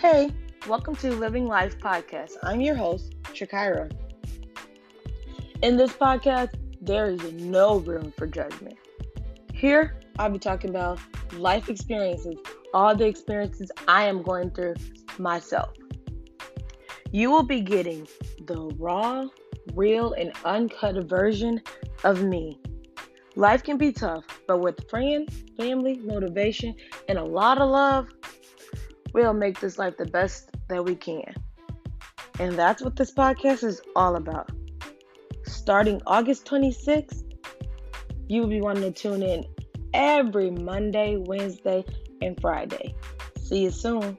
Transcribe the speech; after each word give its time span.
Hey, 0.00 0.30
welcome 0.66 0.96
to 0.96 1.10
Living 1.10 1.46
Life 1.46 1.78
Podcast. 1.78 2.32
I'm 2.42 2.62
your 2.62 2.74
host, 2.74 3.12
Shakira. 3.34 3.92
In 5.60 5.76
this 5.76 5.92
podcast, 5.92 6.54
there 6.80 7.10
is 7.10 7.22
no 7.34 7.80
room 7.80 8.10
for 8.16 8.26
judgment. 8.26 8.78
Here, 9.52 10.00
I'll 10.18 10.30
be 10.30 10.38
talking 10.38 10.70
about 10.70 11.00
life 11.34 11.68
experiences, 11.68 12.36
all 12.72 12.96
the 12.96 13.04
experiences 13.04 13.70
I 13.88 14.04
am 14.06 14.22
going 14.22 14.52
through 14.52 14.76
myself. 15.18 15.74
You 17.12 17.30
will 17.30 17.42
be 17.42 17.60
getting 17.60 18.08
the 18.46 18.74
raw, 18.78 19.26
real, 19.74 20.14
and 20.14 20.32
uncut 20.46 20.96
version 21.10 21.60
of 22.04 22.24
me. 22.24 22.58
Life 23.36 23.64
can 23.64 23.76
be 23.76 23.92
tough, 23.92 24.24
but 24.48 24.60
with 24.60 24.88
friends, 24.88 25.44
family, 25.58 26.00
motivation, 26.02 26.74
and 27.10 27.18
a 27.18 27.22
lot 27.24 27.58
of 27.60 27.68
love, 27.68 28.08
we'll 29.12 29.32
make 29.32 29.60
this 29.60 29.78
life 29.78 29.96
the 29.96 30.06
best 30.06 30.50
that 30.68 30.84
we 30.84 30.94
can. 30.94 31.34
And 32.38 32.52
that's 32.52 32.82
what 32.82 32.96
this 32.96 33.12
podcast 33.12 33.64
is 33.64 33.80
all 33.94 34.16
about. 34.16 34.50
Starting 35.44 36.00
August 36.06 36.46
26th, 36.46 37.24
you 38.28 38.42
will 38.42 38.48
be 38.48 38.60
wanting 38.60 38.92
to 38.92 38.92
tune 38.92 39.22
in 39.22 39.44
every 39.92 40.50
Monday, 40.50 41.16
Wednesday, 41.16 41.84
and 42.22 42.40
Friday. 42.40 42.94
See 43.38 43.64
you 43.64 43.70
soon. 43.70 44.18